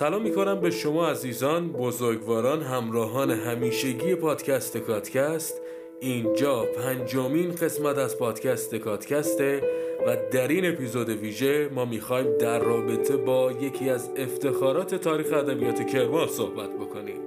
[0.00, 5.60] سلام می‌کنم به شما عزیزان بزرگواران همراهان همیشگی پادکست کاتکست.
[6.00, 9.62] اینجا پنجمین قسمت از پادکست کاتکسته
[10.06, 15.86] و در این اپیزود ویژه ما می‌خوایم در رابطه با یکی از افتخارات تاریخ ادبیات
[15.86, 17.20] کرمان صحبت بکنیم.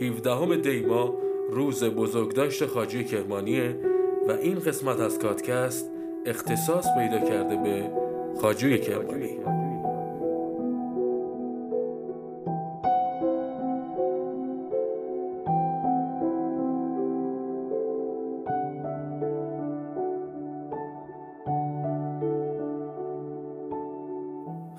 [0.00, 1.18] 17 دیما
[1.50, 3.76] روز بزرگداشت خاجی کرمانیه
[4.28, 5.90] و این قسمت از کاتکست
[6.26, 7.90] اختصاص پیدا کرده به
[8.40, 9.38] خاجوی کرمانی.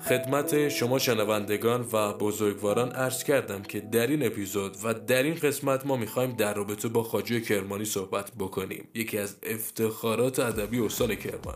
[0.08, 5.86] خدمت شما شنوندگان و بزرگواران عرض کردم که در این اپیزود و در این قسمت
[5.86, 8.88] ما می‌خوایم در رابطه با خاجوی کرمانی صحبت بکنیم.
[8.94, 11.54] یکی از افتخارات ادبی استان کرمان.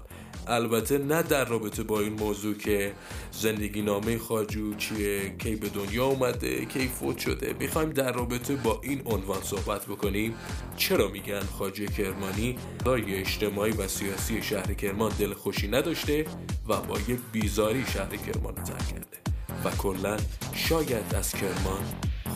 [0.48, 2.92] البته نه در رابطه با این موضوع که
[3.32, 7.56] زندگی نامه خاجو چیه کی به دنیا اومده کی فوت شده.
[7.58, 10.34] می‌خوایم در رابطه با این عنوان صحبت بکنیم.
[10.76, 16.24] چرا میگن خاجه کرمانی؟ رای اجتماعی و سیاسی شهر کرمان دل خوشی نداشته
[16.68, 19.18] و با یه بیزاری شهر کرمان رو ترک کرده.
[19.64, 20.16] و کلا
[20.54, 21.82] شاید از کرمان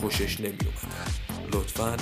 [0.01, 0.57] خوشش نمی
[1.53, 1.97] لطفا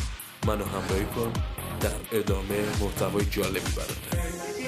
[0.48, 1.34] منو همراهی کن
[1.82, 4.61] در ادامه محتوای جالبی برات.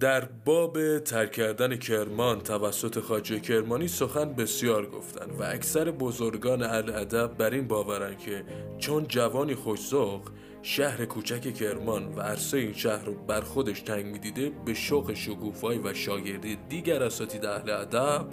[0.00, 7.36] در باب ترک کردن کرمان توسط خاجه کرمانی سخن بسیار گفتن و اکثر بزرگان ادب
[7.38, 8.44] بر این باورن که
[8.78, 10.22] چون جوانی خوشزوق
[10.62, 15.78] شهر کوچک کرمان و عرصه این شهر رو بر خودش تنگ می‌دیده به شوق شگوفایی
[15.78, 18.26] و شاگردی دیگر اساتید اهل ادب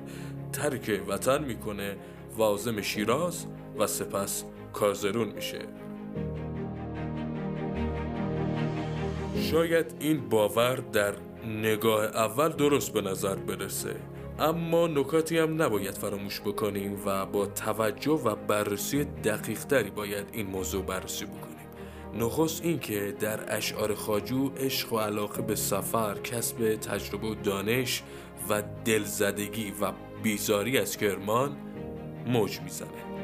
[0.54, 1.98] ترک وطن می‌کنه.
[2.38, 3.46] وازم شیراز
[3.80, 5.60] و سپس کازرون میشه.
[9.52, 11.14] شاید این باور در
[11.48, 13.96] نگاه اول درست به نظر برسه
[14.40, 20.84] اما نکاتی هم نباید فراموش بکنیم و با توجه و بررسی دقیقتری باید این موضوع
[20.84, 21.57] بررسی بکنیم.
[22.14, 28.04] نخست این که در اشعار خاجو عشق و علاقه به سفر کسب تجربه و دانش
[28.50, 29.92] و دلزدگی و
[30.24, 31.58] بیزاری از کرمان
[32.28, 33.17] موج می‌زنه.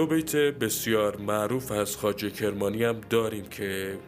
[0.00, 3.98] دو بیت بسیار معروف از خاجه کرمانی هم داریم که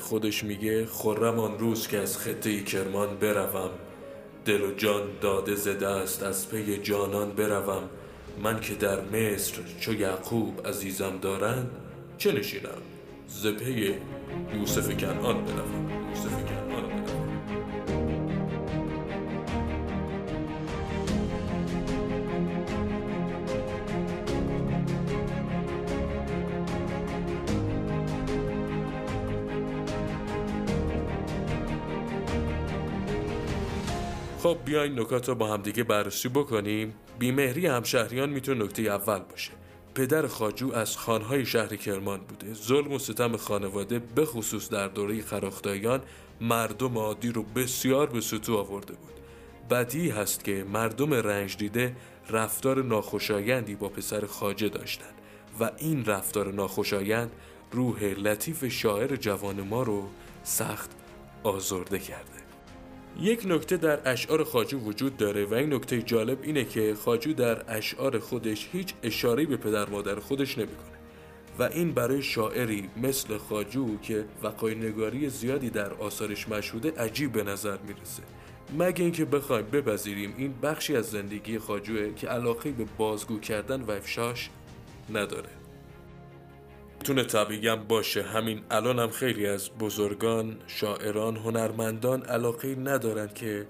[0.00, 3.70] خودش میگه خرم آن روز که از خطه کرمان بروم.
[4.44, 7.82] دل و جان داده زده است از پی جانان بروم.
[8.42, 11.70] من که در مصر چو یعقوب عزیزم دارند
[12.18, 12.82] چه نشینم؟
[13.28, 13.94] ز پی
[14.54, 15.90] یوسف کنعان بروم.
[16.10, 16.59] یوسف
[34.50, 36.94] خب بیاین نکات رو با همدیگه بررسی بکنیم.
[37.18, 39.50] بیمهری همشهریان می‌تونه نکته اول باشه.
[39.94, 42.54] پدر خاجو از خانهای شهر کرمان بوده.
[42.54, 46.00] ظلم و ستم خانواده به خصوص در دوره خراختایان
[46.40, 49.12] مردم عادی رو بسیار به سطوح آورده بود.
[49.70, 51.96] بدی هست که مردم رنج دیده
[52.30, 55.14] رفتار ناخوشایندی با پسر خاجه داشتند
[55.60, 57.30] و این رفتار ناخوشایند
[57.72, 60.08] روح لطیف شاعر جوان ما رو
[60.42, 60.90] سخت
[61.42, 62.39] آزرده کرده.
[63.22, 67.76] یک نکته در اشعار خاجو وجود داره و این نکته جالب اینه که خاجو در
[67.76, 70.98] اشعار خودش هیچ اشاره به پدر مادر خودش نمی‌کنه.
[71.58, 77.42] و این برای شاعری مثل خاجو که وقای نگاری زیادی در آثارش مشهوده عجیب به
[77.42, 78.22] نظر می‌رسه.
[78.78, 83.90] مگه اینکه بخوایم بپذیریم این بخشی از زندگی خاجوه که علاقه به بازگو کردن و
[83.90, 84.50] افشاش
[85.10, 85.59] نداره.
[87.04, 93.66] تونه طبیعی باشه همین الان هم خیلی از بزرگان شاعران هنرمندان علاقه ندارن که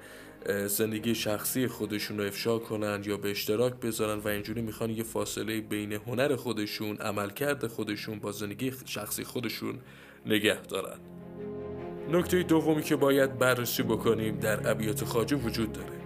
[0.67, 5.61] زندگی شخصی خودشون رو افشا کنن یا به اشتراک بذارن و اینجوری می‌خوان یه فاصله
[5.61, 9.79] بین هنر خودشون عملکرد خودشون با زندگی شخصی خودشون
[10.27, 10.99] نگه دارن.
[12.11, 16.00] نکته دومی که باید بررسی بکنیم در ابیات خاجه وجود داره.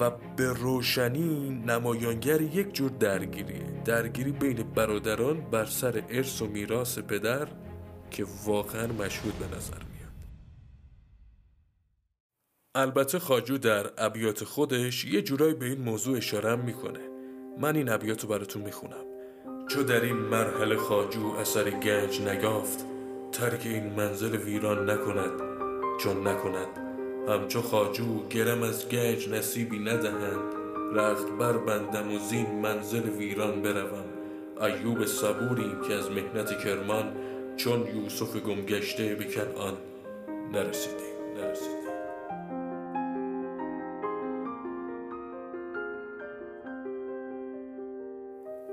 [0.00, 6.98] و به روشنی نمایانگر یک جور درگیریه درگیری بین برادران بر سر ارث و میراث
[6.98, 7.48] پدر
[8.10, 10.12] که واقعا مشهود به نظر میاد.
[12.74, 17.00] البته خاجو در ابیات خودش یه جورایی به این موضوع اشاره می‌کنه.
[17.60, 19.04] من این ابیات رو براتون می‌خونم.
[19.68, 22.84] چو در این مرحله خاجو اثر گنج نگافت
[23.32, 25.40] ترک این منزل ویران نکند
[26.00, 26.81] چون نکند.
[27.28, 30.54] همچو خاجو گرم از گنج نصیبی ندهند
[30.94, 34.04] رخت بر بندم و زین منزل ویران بروم.
[34.60, 37.12] ایوب صبوریم که از مهنت کرمان
[37.56, 39.74] چون یوسف گمگشته به کنعان
[40.52, 41.82] نرسیدیم نرسیدیم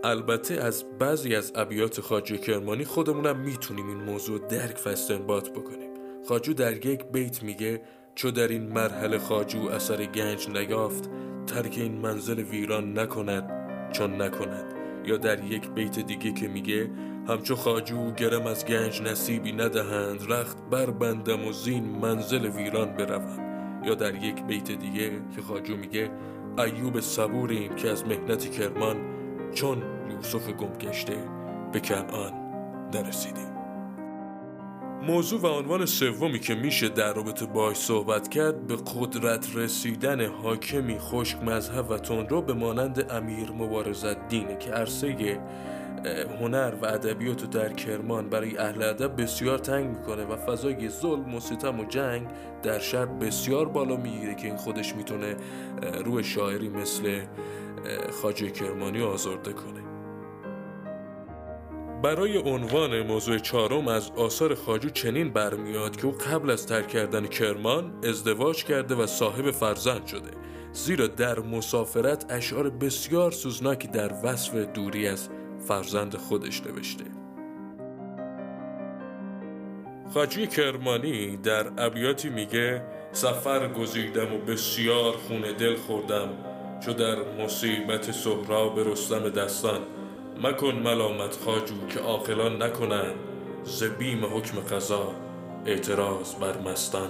[0.04, 5.90] البته از بعضی از ابیات خاجو کرمانی خودمونم می‌تونیم این موضوع درک و استنباط بکنیم.
[6.28, 7.82] خاجو در یک بیت میگه
[8.20, 11.10] چو در این مرحله خاجو اثر گنج نگافت
[11.48, 13.52] ترک این منزل ویران نکند
[13.92, 14.74] چون نکند.
[15.06, 16.90] یا در یک بیت دیگه که میگه
[17.28, 23.40] همچو خاجو گرم از گنج نصیبی ندهند رخت بر بندم و زین منزل ویران بروم
[23.86, 26.12] یا در یک بیت دیگه که خاجو میگه
[26.58, 28.98] ایوب صبوریم که از مهنت کرمان
[29.54, 31.18] چون یوسف گم گشته
[31.74, 32.34] به کنعان
[32.94, 33.59] نرسیدیم.
[35.08, 41.00] موضوع و عنوان سومی که میشه در رابطه باش صحبت کرد به قدرت رسیدن حاکمی
[41.00, 45.40] خشک مذهب و تندرو به مانند امیر مبارز دینه که عرصه
[46.40, 51.40] هنر و ادبیات در کرمان برای اهل ادب بسیار تنگ می‌کنه و فضای ظلم و
[51.40, 52.28] ستم و جنگ
[52.64, 55.36] در شهر بسیار بالا می‌گیره که این خودش می‌تونه
[56.06, 57.22] روی شاعری مثل
[58.22, 59.99] خاجه کرمانی آزرده کنه.
[62.04, 67.28] برای عنوان موضوع چهارم از آثار خاجو چنین برمیاد که او قبل از ترک کردن
[67.28, 70.32] کرمان ازدواج کرده و صاحب فرزند شده.
[70.72, 75.30] زیرا در مسافرت اشعار بسیار سوزناکی در وصف دوری از
[75.68, 77.04] فرزند خودش نوشته.
[80.14, 86.30] خاجوی کرمانی در ابیاتی میگه سفر گزیدم و بسیار خون دل خوردم
[86.86, 89.99] چو در مصیبت سهراب رستم دستان.
[90.44, 93.16] مکن ملامت خاجو که عاقلان نکنند
[93.64, 95.12] ز بیم حکم قضا
[95.66, 97.10] اعتراض بر مستان.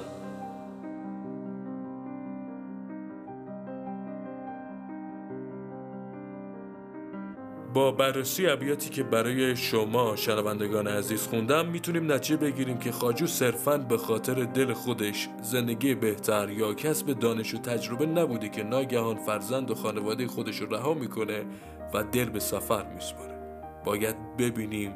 [7.74, 13.77] با بررسی ابیاتی که برای شما شنوندگان عزیز خوندم می‌تونیم نتیجه بگیریم که خاجو صرفا
[13.77, 19.71] به خاطر دل خودش زندگی بهتر یا کسب دانش و تجربه نبوده که ناگهان فرزند
[19.71, 21.45] و خانواده خودش رو رها می‌کنه
[21.94, 23.39] و دل به سفر میسپاره.
[23.86, 24.94] باید ببینیم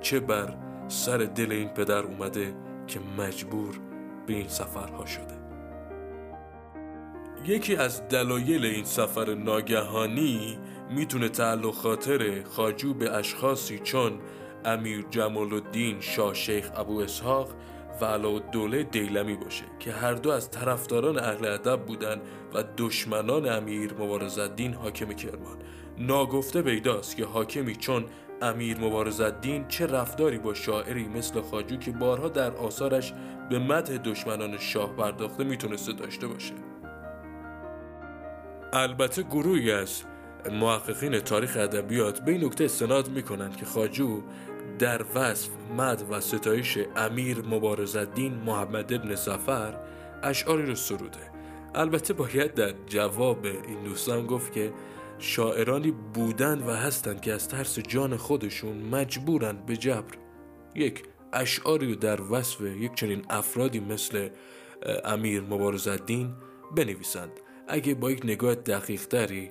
[0.00, 0.56] چه بر
[0.88, 2.54] سر دل این پدر اومده
[2.86, 3.80] که مجبور
[4.26, 5.34] به این سفرها شده.
[7.46, 10.58] یکی از دلایل این سفر ناگهانی
[10.90, 14.12] می‌تونه تعلق خاطر خاجو به اشخاصی چون
[14.64, 17.48] امیر جمال الدین شاه شیخ ابو اسحاق
[18.00, 22.20] و دوله دیلمی باشه که هر دو از طرفداران اهل ادب بودن
[22.54, 25.56] و دشمنان امیر مبارزالدین حاکم کرمان.
[25.98, 28.04] ناگفته بیداست که حاکمی چون
[28.42, 33.12] امیر مبارزالدین چه رفتاری با شاعری مثل خاجو که بارها در آثارش
[33.50, 36.54] به مدح دشمنان شاه پرداخته می‌تونسته داشته باشه.
[38.72, 40.02] البته گروهی از
[40.52, 44.22] محققین تاریخ ادبیات به این نکته استناد می‌کنند که خاجو
[44.78, 49.74] در وصف مد و ستایش امیر مبارزالدین محمد ابن زفر
[50.22, 51.30] اشعاری رو سروده.
[51.74, 54.72] البته باید در جواب این دوستان گفت که
[55.18, 60.14] شاعرانی بودند و هستند که از ترس جان خودشون مجبورند به جبر.
[60.74, 64.28] یک اشعاری رو در وصف یک چنین افرادی مثل
[65.04, 66.34] امیر مبارزالدین
[66.76, 67.30] بنویسند.
[67.68, 69.50] اگه با یک نگاه دقیق تری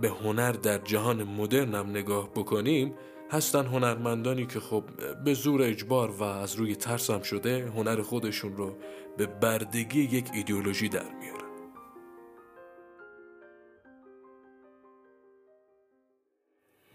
[0.00, 2.94] به هنر در جهان مدرنم نگاه بکنیم
[3.30, 4.84] هستن هنرمندانی که خب
[5.24, 8.76] به زور اجبار و از روی ترسم شده هنر خودشون رو
[9.16, 11.42] به بردگی یک ایدئولوژی در میارن.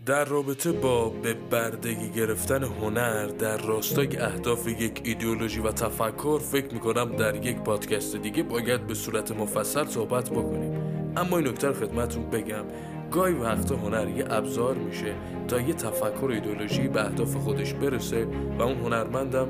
[0.06, 6.74] در رابطه با به بردگی گرفتن هنر در راستای اهداف یک ایدئولوژی و تفکر فکر
[6.74, 10.87] می‌کنم در یک پادکست دیگه باید به صورت مفصل صحبت بکنیم.
[11.18, 12.64] اما این نکته خدمتون بگم.
[13.12, 15.14] گاهی وقتا هنر یه ابزار میشه
[15.48, 18.28] تا یه تفکر ایدولوژی به اهداف خودش برسه
[18.60, 19.48] و اون هنرمندم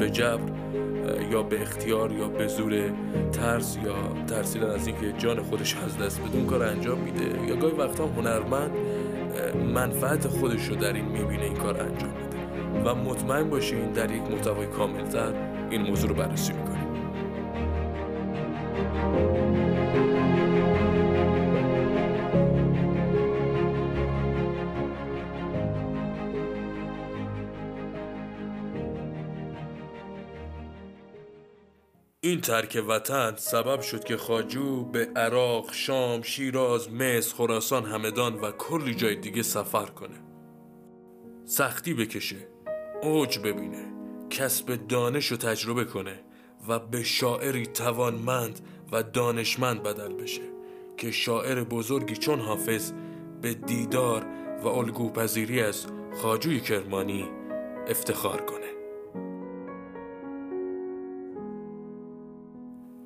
[0.00, 0.52] به جبر
[1.30, 2.92] یا به اختیار یا به زور
[3.32, 3.94] ترس یا
[4.26, 7.46] ترسیدن از اینکه جان خودش از دست بدون کار انجام میده.
[7.48, 8.70] یا گاهی وقتا هنرمند
[9.74, 12.90] منفعت خودش رو در این می‌بینه این کار انجام میده.
[12.90, 15.32] و مطمئن باشین در یک محتوای کاملتر
[15.70, 16.80] این موضوع رو بررسی می‌کنیم.
[32.30, 38.50] این ترک وطن سبب شد که خاجو به عراق، شام، شیراز، مصر، خراسان، همدان و
[38.50, 40.20] کلی جای دیگه سفر کنه.
[41.44, 42.36] سختی بکشه
[43.02, 43.92] اوج ببینه
[44.30, 46.20] کسب دانش رو تجربه کنه
[46.68, 48.60] و به شاعری توانمند
[48.92, 50.42] و دانشمند بدل بشه
[50.96, 52.92] که شاعر بزرگی چون حافظ
[53.42, 54.26] به دیدار
[54.62, 55.86] و الگوپذیری از
[56.22, 57.28] خاجوی کرمانی
[57.88, 58.59] افتخار کنه.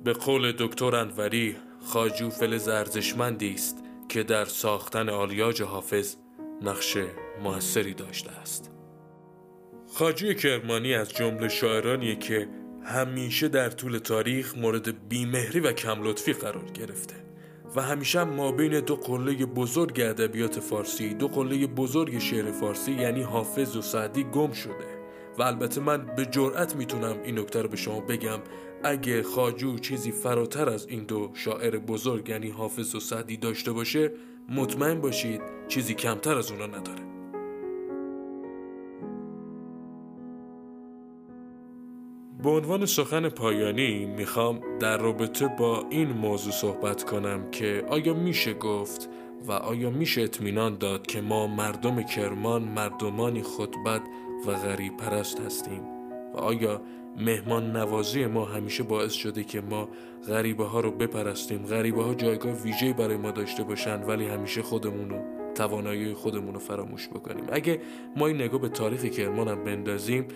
[0.05, 6.15] به قول دکتر انوری خاجو فلز ارزشمندی است که در ساختن آلیاج حافظ
[6.61, 6.97] نقش
[7.43, 8.71] موثری داشته است.
[9.93, 12.49] خاجوی کرمانی از جمله شاعرانیه که
[12.83, 17.15] همیشه در طول تاریخ مورد بیمهری و کم لطفی قرار گرفته
[17.75, 23.21] و همیشه ما بین دو قله بزرگ ادبیات فارسی دو قله بزرگ شعر فارسی یعنی
[23.21, 24.95] حافظ و سعدی گم شده.
[25.37, 28.39] و البته من به جرأت می‌تونم این نکته رو به شما بگم.
[28.85, 34.11] اگه خاجو چیزی فراتر از این دو شاعر بزرگ یعنی حافظ و سعدی داشته باشه
[34.49, 37.05] مطمئن باشید چیزی کمتر از اونا نداره.
[42.43, 48.53] به عنوان سخن پایانی می‌خوام در رابطه با این موضوع صحبت کنم که آیا میشه
[48.53, 49.09] گفت
[49.47, 54.01] و آیا میشه اطمینان داد که ما مردم کرمان مردمانی خودبد
[54.47, 55.81] و غریب پرست هستیم؟
[56.33, 56.81] و آیا
[57.17, 59.89] مهمان نوازی ما همیشه باعث شده که ما
[60.27, 61.65] غریبه ها رو بپرستیم.
[61.65, 66.59] غریبه ها جایگاه ویژه برای ما داشته باشن ولی همیشه خودمون رو توانایی خودمون رو
[66.59, 67.45] فراموش بکنیم.
[67.51, 67.81] اگه
[68.15, 70.27] ما این نگاه به تاریخ کرمان هم بندازیم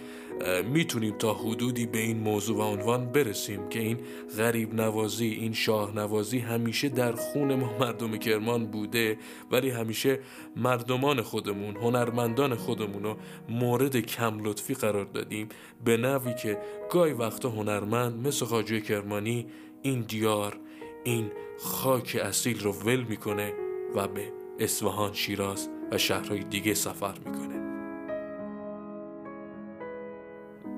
[0.74, 3.98] می‌تونیم تا حدودی به این موضوع و عنوان برسیم که این
[4.38, 9.18] غریب نوازی این شاه نوازی همیشه در خون ما مردم کرمان بوده
[9.52, 10.20] ولی همیشه
[10.56, 13.18] مردمان خودمون هنرمندان خودمون رو
[13.50, 15.50] مورد کم لطفی قرار دادیم.
[15.86, 16.58] به نوی که
[16.92, 19.48] گاهی وقتا هنرمند مثل خاجوی کرمانی
[19.82, 20.58] این دیار
[21.04, 23.54] این خاک اصیل رو ول می‌کنه
[23.96, 27.60] و به اصفهان شیراز و شهرهای دیگه سفر می‌کنه.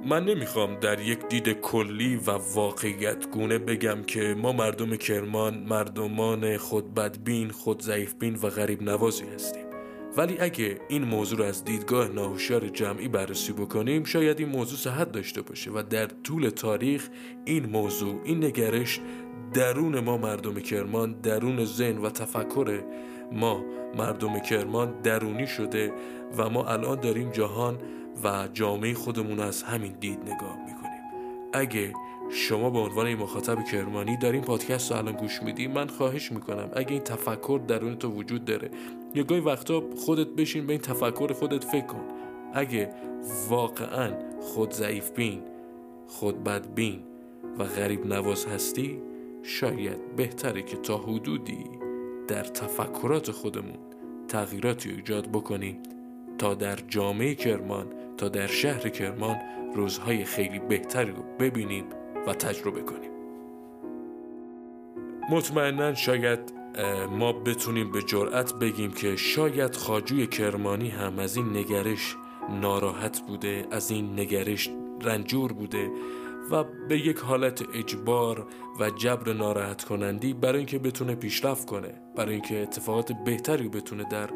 [0.06, 6.58] من نمی‌خوام در یک دید کلی و واقعیت گونه بگم که ما مردم کرمان مردمان
[6.58, 9.66] خود بدبین خود ضعیفبین و غریب نوازی هستیم.
[10.18, 15.12] ولی اگه این موضوع رو از دیدگاه ناهوشیار جمعی بررسی بکنیم شاید این موضوع صحت
[15.12, 17.10] داشته باشه و در طول تاریخ
[17.46, 19.00] این موضوع این نگرش
[19.54, 22.84] درون ما مردم کرمان درون ذهن و تفکر
[23.32, 23.64] ما
[23.98, 25.94] مردم کرمان درونی شده
[26.38, 27.78] و ما الان داریم جهان
[28.24, 31.02] و جامعه خودمون از همین دید نگاه می‌کنیم.
[31.54, 31.94] اگه
[32.32, 36.70] شما به عنوان مخاطب کرمانی دارین پادکست رو الان گوش میدی من خواهش می‌کنم.
[36.74, 38.70] اگه این تفکر درون تو وجود داره
[39.16, 42.04] یا گاهی وقتا خودت بشین به این تفکر خودت فکر کن.
[42.54, 42.90] اگه
[43.50, 44.12] واقعا
[44.42, 45.42] خود ضعیف بین
[46.08, 47.00] خود بدبین
[47.60, 49.02] و غریب نواز هستی
[49.44, 51.81] شاید بهتره که تا حدودی
[52.32, 53.78] در تفکرات خودمون
[54.28, 55.78] تغییراتی ایجاد بکنیم
[56.38, 57.86] تا در جامعه کرمان
[58.18, 59.38] تا در شهر کرمان
[59.76, 61.86] روزهای خیلی بهتری رو ببینیم
[62.28, 63.12] و تجربه کنیم.
[65.30, 66.40] مطمئنا شاید
[67.10, 72.16] ما بتونیم به جرأت بگیم که شاید خاجوی کرمانی هم از این نگرش
[72.62, 74.70] ناراحت بوده از این نگرش
[75.02, 75.92] رنجور بوده.
[76.52, 78.48] و به یک حالت اجبار
[78.80, 84.30] و جبر ناراحت کنندی برای اینکه بتونه پیشرفت کنه برای اینکه اتفاقات بهتری بتونه در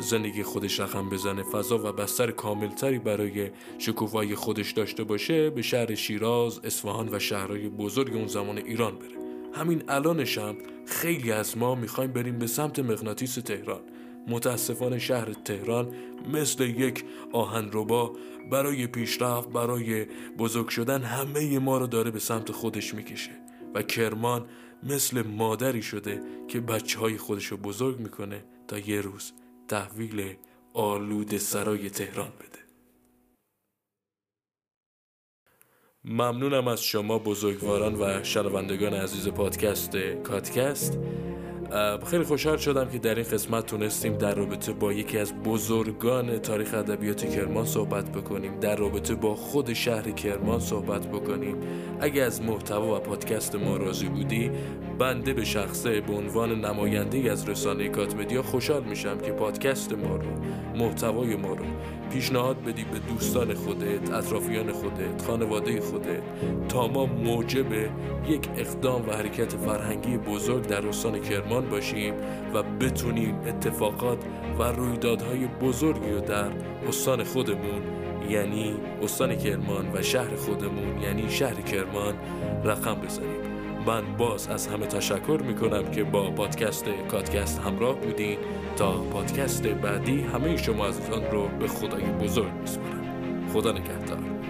[0.00, 1.42] زندگی خودش رقم بزنه.
[1.42, 7.68] فضا و بستر کاملتری برای شکوفایی خودش داشته باشه به شهر شیراز، اصفهان و شهرهای
[7.68, 9.18] بزرگ اون زمان ایران بره.
[9.52, 13.80] همین الانش هم خیلی از ما می‌خوایم بریم به سمت مغناطیس تهران.
[14.28, 15.94] متاسفانه شهر تهران
[16.32, 18.12] مثل یک آهنربا
[18.50, 20.04] برای پیشرفت برای
[20.38, 23.30] بزرگ شدن همه ما رو داره به سمت خودش می‌کشه
[23.74, 24.48] و کرمان
[24.82, 29.32] مثل مادری شده که بچه های خودش رو بزرگ می‌کنه تا یه روز
[29.68, 30.36] تحویل
[30.74, 32.58] آلود سرای تهران بده.
[36.04, 40.98] ممنونم از شما بزرگواران و شنوندگان عزیز پادکست کاتکست.
[42.06, 46.74] خیلی خوشحال شدم که در این قسمت تونستیم در رابطه با یکی از بزرگان تاریخ
[46.74, 51.56] ادبیات کرمان صحبت بکنیم در رابطه با خود شهر کرمان صحبت بکنیم.
[52.00, 54.50] اگه از محتوا و پادکست ما راضی بودی
[54.98, 60.30] بنده به شخصه به عنوان نماینده از رسانه کاتمدیا خوشحال میشم که پادکست ما رو
[60.76, 61.64] محتوای ما رو
[62.10, 66.22] پیشنهاد بدی به دوستان خودت اطرافیان خودت خانواده خودت
[66.68, 67.72] تا ما موجب
[68.28, 72.14] یک اقدام و حرکت فرهنگی بزرگ در استان کرمان باشیم
[72.54, 74.18] و بتونیم اتفاقات
[74.58, 76.50] و رویدادهای بزرگی رو در
[76.88, 77.82] استان خودمون
[78.28, 82.14] یعنی استان کرمان و شهر خودمون یعنی شهر کرمان
[82.64, 83.44] رقم بزنیم.
[83.86, 88.38] من باز از همه تشکر می‌کنم که با پادکست کاتکست همراه بودین.
[88.76, 93.04] تا پادکست بعدی همه شما آن رو به خدای بزرگ میسپارم.
[93.52, 94.43] خدا نگهدار.